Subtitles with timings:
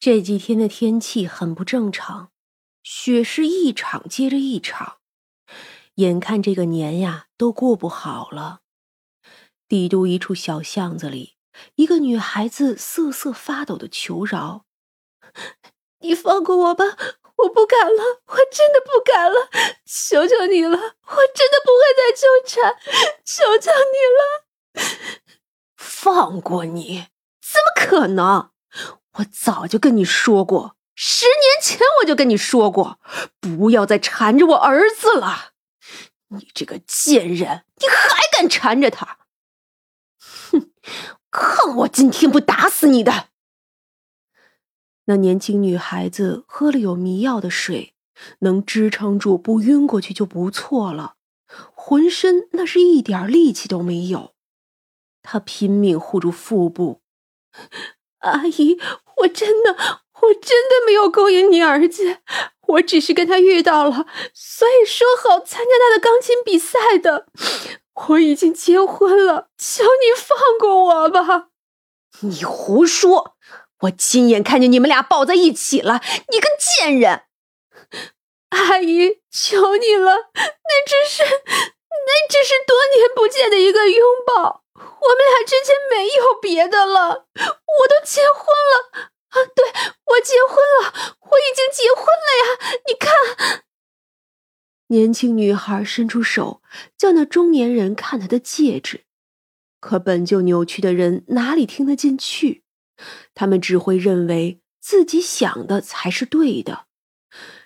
[0.00, 2.32] 这几天的天气很不正常，
[2.82, 4.96] 雪是一场接着一场，
[5.96, 8.60] 眼看这个年呀都过不好了。
[9.68, 11.36] 帝都一处小巷子里，
[11.74, 14.64] 一个女孩子瑟瑟发抖的求饶
[16.00, 16.96] ：“你放过我吧，
[17.36, 19.50] 我不敢了，我真的不敢了，
[19.84, 22.74] 求求你了，我真的不会再纠缠，
[23.22, 25.20] 求求你了。”
[25.76, 27.08] 放过你？
[27.42, 28.50] 怎么可能？
[29.14, 33.00] 我早就跟你说过，十年前我就跟你说过，
[33.40, 35.52] 不要再缠着我儿子了。
[36.28, 39.18] 你这个贱人，你还敢缠着他？
[40.52, 40.70] 哼，
[41.30, 43.30] 看我今天不打死你的！
[45.06, 47.94] 那年轻女孩子喝了有迷药的水，
[48.40, 51.16] 能支撑住不晕过去就不错了，
[51.74, 54.34] 浑身那是一点力气都没有。
[55.22, 57.02] 她拼命护住腹部。
[58.20, 58.78] 阿姨，
[59.18, 59.72] 我真的，
[60.22, 62.18] 我真的没有勾引你儿子，
[62.68, 67.26] 我只是跟他遇到了，所以说好参加他的钢琴比赛的。
[68.08, 71.48] 我已经结婚了，求你放过我吧！
[72.20, 73.36] 你胡说！
[73.80, 76.00] 我亲眼看见你们俩抱在一起了，
[76.30, 77.24] 你个贱人！
[78.50, 84.59] 阿姨，求你了，那只是，那只是多年不见的一个拥抱。
[84.80, 89.36] 我们俩之间没有别的了，我都结婚了啊！
[89.54, 89.64] 对，
[90.04, 92.80] 我结婚了，我已经结婚了呀！
[92.86, 93.64] 你看，
[94.88, 96.62] 年轻女孩伸出手，
[96.96, 99.04] 叫那中年人看她的戒指。
[99.80, 102.64] 可本就扭曲的人哪里听得进去？
[103.34, 106.86] 他们只会认为自己想的才是对的。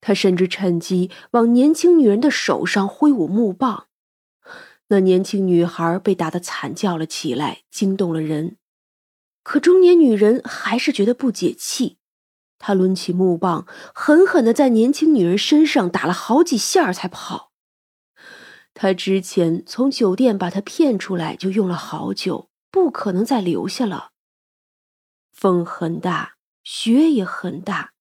[0.00, 3.87] 他甚至趁机往年轻女人的手上挥舞木棒。
[4.88, 8.56] 那年轻女孩被打得惨叫了起来，惊动了人。
[9.42, 11.98] 可中年女人还是觉得不解气，
[12.58, 17.52] 她抡起木棒，狠狠地在年轻女人身上打了好几下才跑。
[18.72, 24.12] 她之前从酒店把她骗出来就用了好久，不可能再留下了。
[25.32, 27.92] 风很大，雪也很大，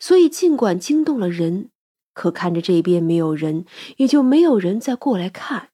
[0.00, 1.70] 所以尽管惊动了人，
[2.14, 3.66] 可看着这边没有人，
[3.96, 5.71] 也就没有人再过来看。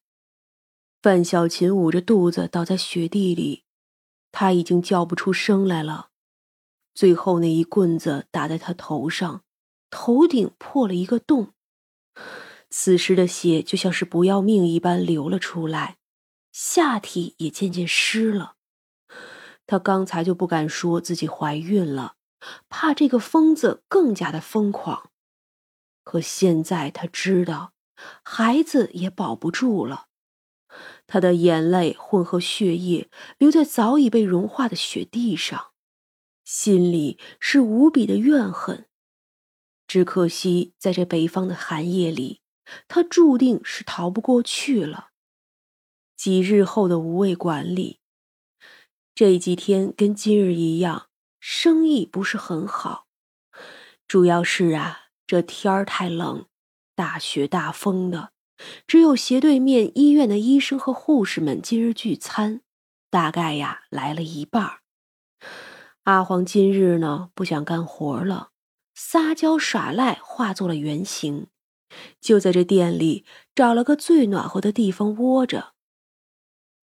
[1.01, 3.63] 范小琴捂着肚子倒在雪地里，
[4.33, 6.09] 他已经叫不出声来了。
[6.93, 9.43] 最后那一棍子打在他头上，
[9.89, 11.53] 头顶破了一个洞。
[12.69, 15.97] 此时的血就像是不要命一般流了出来，
[16.51, 18.55] 下体也渐渐湿了。
[19.65, 22.15] 他刚才就不敢说自己怀孕了，
[22.67, 25.11] 怕这个疯子更加的疯狂。
[26.03, 27.71] 可现在他知道，
[28.21, 30.08] 孩子也保不住了。
[31.07, 35.71] 他的眼泪混合血液，流在早已被融化的雪地上，
[36.43, 38.87] 心里是无比的怨恨。
[39.87, 42.41] 只可惜，在这北方的寒夜里，
[42.87, 45.09] 他注定是逃不过去了。
[46.15, 47.99] 几日后的无味馆里，
[49.15, 51.07] 这几天跟今日一样，
[51.39, 53.07] 生意不是很好。
[54.07, 56.45] 主要是啊，这天儿太冷，
[56.93, 58.31] 大雪大风的。
[58.87, 62.61] 只有斜对面医院的医生和护士们今日聚餐，
[63.09, 64.79] 大概呀来了一半。
[66.03, 68.51] 阿黄今日呢不想干活了，
[68.95, 71.47] 撒娇耍赖化作了原形，
[72.19, 75.73] 就在这店里找了个最暖和的地方窝着。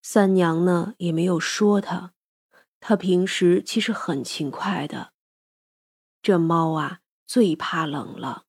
[0.03, 2.12] 三娘呢也没有说他，
[2.78, 5.12] 他平时其实很勤快的。
[6.22, 8.44] 这猫啊最怕冷了，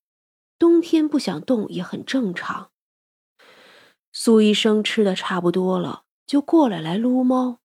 [0.58, 2.70] 冬天不想动也很正常。
[4.20, 7.60] 苏医生吃的差不多了，就过来来撸猫。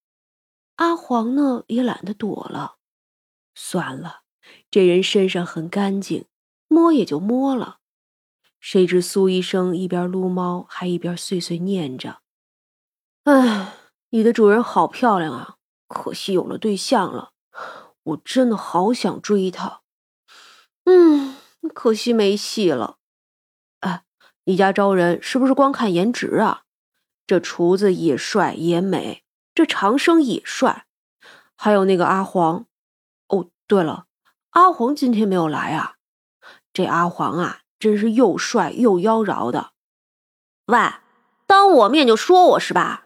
[0.75, 2.75] 阿黄呢也懒得躲了，
[3.55, 4.21] 算了，
[4.69, 6.25] 这人身上很干净，
[6.67, 7.79] 摸也就摸了。
[8.59, 12.19] 谁知苏医生一边撸猫，还一边碎碎念着
[13.25, 13.73] ：“哎，
[14.11, 15.55] 你的主人好漂亮啊，
[15.87, 17.31] 可惜有了对象了。
[18.03, 19.81] 我真的好想追她，
[20.83, 21.35] 嗯，
[21.73, 22.99] 可惜没戏了。”
[24.45, 26.63] 你家招人是不是光看颜值啊？
[27.25, 29.23] 这厨子也帅也美，
[29.55, 30.85] 这长生也帅，
[31.55, 32.65] 还有那个阿黄。
[33.27, 34.07] 哦，对了，
[34.49, 35.95] 阿黄今天没有来啊。
[36.73, 39.71] 这阿黄啊，真是又帅又妖娆的。
[40.65, 40.77] 喂，
[41.47, 43.05] 当我面就说我是吧？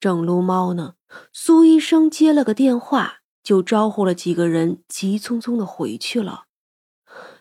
[0.00, 0.94] 正撸猫呢，
[1.32, 6.46] 苏医生接了个电话，就招呼了几个人，急匆匆的回去了。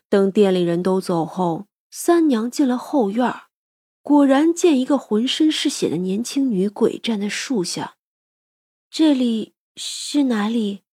[0.07, 1.68] 等店里人都走后。
[1.91, 3.33] 三娘进了后院，
[4.01, 7.97] 果然见一个浑身是血的年轻女鬼站在树下。
[8.89, 10.83] 这里是哪里？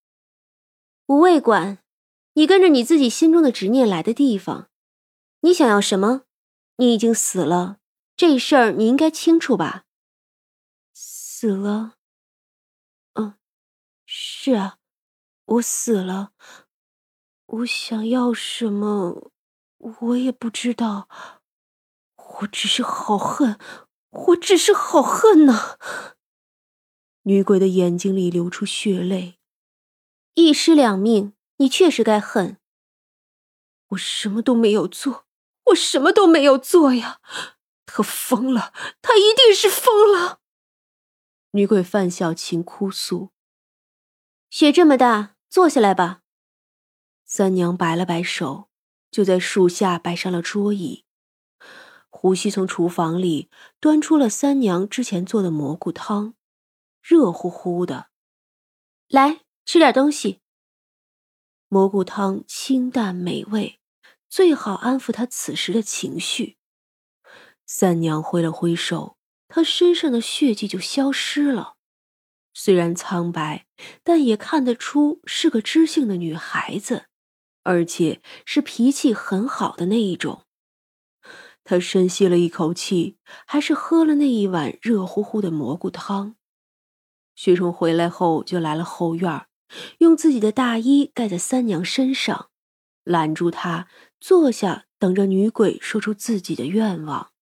[1.07, 1.79] 无味馆，
[2.35, 4.71] 你跟着你自己心中的执念来的地方，
[5.41, 6.23] 你想要什么？
[6.77, 7.79] 你已经死了，
[8.17, 9.85] 这事儿你应该清楚吧？
[10.93, 11.95] 死了。
[13.15, 13.35] 嗯，
[14.05, 14.79] 是啊，
[15.45, 16.33] 我死了。
[17.47, 19.31] 我想要什么，
[20.01, 21.09] 我也不知道。
[22.41, 23.59] 我只是好恨，
[24.11, 25.79] 我只是好恨呐！
[27.23, 29.39] 女鬼的眼睛里流出血泪。
[30.35, 32.59] 一尸两命，你确实该恨。
[33.91, 35.27] 我什么都没有做，
[35.67, 37.21] 我什么都没有做呀！
[37.87, 40.41] 他疯了，他一定是疯了。
[41.53, 43.31] 女鬼范小琴哭诉
[44.51, 46.23] ：“雪这么大，坐下来吧。”
[47.25, 48.66] 三娘摆了摆手，
[49.17, 51.07] 就在树下摆上了桌椅。
[52.11, 53.49] 胡西从厨房里
[53.81, 56.35] 端出了三娘之前做的蘑菇汤，
[57.01, 58.09] 热乎乎的。
[59.09, 60.43] 来吃点东西。
[61.69, 63.81] 蘑菇汤清淡美味，
[64.29, 66.59] 最好安抚他此时的情绪。
[67.65, 69.17] 三娘挥了挥手。
[69.49, 71.77] 她身上的血迹就消失了，
[72.53, 73.67] 虽然苍白，
[74.03, 77.07] 但也看得出是个知性的女孩子，
[77.67, 80.45] 而且是脾气很好的那一种。
[81.65, 86.37] 他深吸了一口气，还是喝了那一碗热乎乎的蘑菇汤。
[87.35, 89.47] 徐冲回来后就来了后院，
[89.99, 92.51] 用自己的大衣盖在三娘身上，
[93.03, 93.89] 拦住她
[94.21, 97.33] 坐下，等着女鬼说出自己的愿望。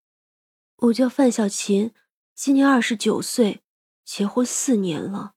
[0.79, 1.93] 我叫范小琴，
[2.35, 3.63] 今年二十九岁，
[4.07, 5.35] 结婚四年了。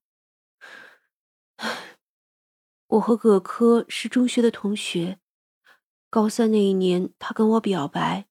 [2.88, 5.19] 我和葛科是中学的同学，
[6.10, 8.28] 高三那一年他跟我表白，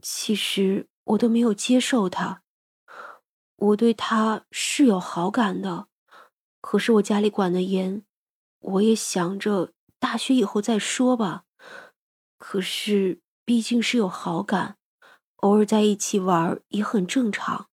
[0.00, 2.42] 其实我都没有接受他。
[3.56, 5.86] 我对他是有好感的，
[6.60, 8.04] 可是我家里管得严，
[8.58, 11.44] 我也想着大学以后再说吧。
[12.38, 14.78] 可是毕竟是有好感。
[15.36, 17.68] 偶尔在一起玩也很正常。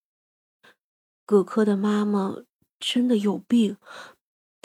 [1.23, 2.35] 葛科的妈妈
[2.79, 3.77] 真的有病，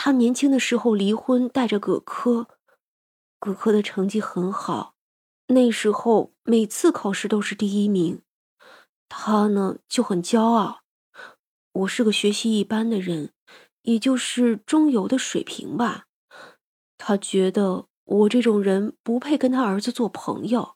[0.04, 2.46] 他年轻的时候离婚，带着葛科。
[3.38, 4.96] 葛科的成绩很好，
[5.46, 8.20] 那时候每次考试都是第一名。
[9.08, 10.82] 他呢就很骄傲。
[11.72, 13.32] 我是个学习一般的人，
[13.84, 16.04] 也就是中游的水平吧。
[16.98, 20.74] 他觉得我这种人不配跟他儿子做朋友。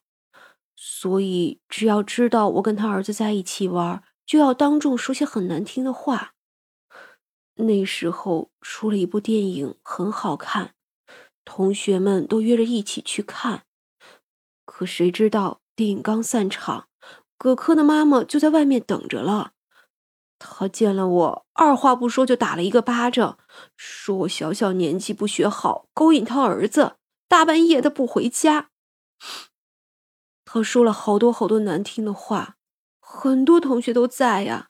[0.74, 6.32] 所以，只要知道我跟他儿子在一起玩，就要当众说些很难听的话。
[7.58, 10.74] 那时候出了一部电影，很好看，
[11.44, 13.64] 同学们都约着一起去看。
[14.64, 16.88] 可谁知道电影刚散场，
[17.36, 19.52] 葛科的妈妈就在外面等着了。
[20.38, 23.38] 他见了我，二话不说就打了一个巴掌，
[23.76, 26.94] 说我小小年纪不学好，勾引他儿子，
[27.26, 28.70] 大半夜的不回家。
[30.44, 32.56] 他说了好多好多难听的话，
[33.00, 34.68] 很多同学都在呀。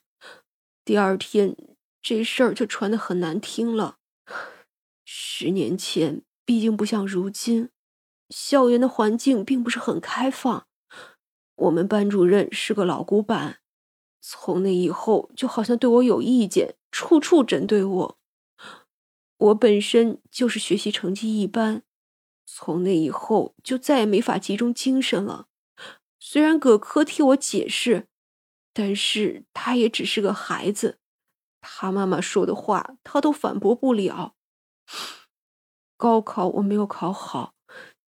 [0.86, 1.54] 第二天，
[2.00, 3.98] 这事儿就传得很难听了。
[5.04, 7.70] 十年前，毕竟不像如今，
[8.30, 10.66] 校园的环境并不是很开放。
[11.56, 13.58] 我们班主任是个老古板，
[14.20, 18.18] 从那以后就好像对我有意见，处处针对我。
[19.38, 21.82] 我本身就是学习成绩一般，
[22.44, 25.46] 从那以后就再也没法集中精神了。
[26.20, 28.08] 虽然葛科替我解释，
[28.72, 30.98] 但是他也只是个孩子，
[31.60, 34.34] 他妈妈说的话他都反驳不了。
[35.96, 37.54] 高考我没有考好，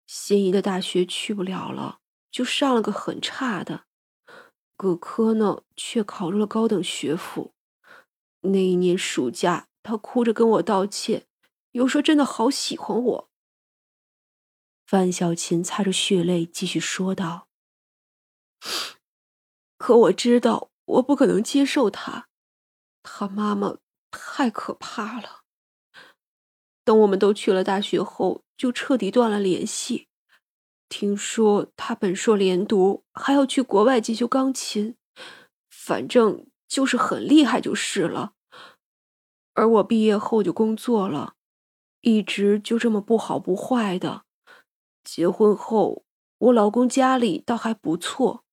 [0.06, 1.98] 心仪的大学去不了了，
[2.30, 3.84] 就上了个很差的。
[4.76, 7.52] 葛科呢，却考入了高等学府。
[8.42, 11.26] 那一年暑假，他哭着跟我道歉，
[11.72, 13.30] 又说真的好喜欢我。
[14.86, 17.48] 范小琴擦着血泪继续说道。
[19.76, 22.29] 可我知道，我不可能接受他，
[23.02, 23.76] 他妈妈
[24.10, 25.40] 太可怕了。
[26.84, 30.08] 等我们都去了大学后，就彻底断了联系。
[30.88, 34.96] 听说他本硕连读，还要去国外进修钢琴，
[35.70, 38.32] 反正就是很厉害就是了。
[39.54, 41.34] 而我毕业后就工作了，
[42.00, 44.24] 一直就这么不好不坏的。
[45.04, 46.04] 结婚后，
[46.38, 48.44] 我老公家里倒还不错。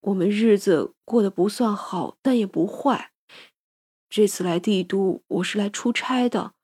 [0.00, 3.12] 我们日子过得不算好，但也不坏。
[4.10, 6.54] 这次来帝都，我是来出差的。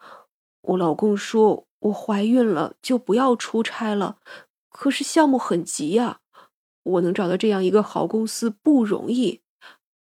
[0.62, 4.18] 我老公说我怀孕了就不要出差了，
[4.68, 6.18] 可是项目很急呀。
[6.82, 9.42] 我能找到这样一个好公司不容易，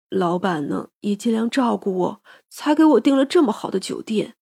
[0.09, 4.37] 老板呢也尽量照顾我，才给我订了这么好的酒店。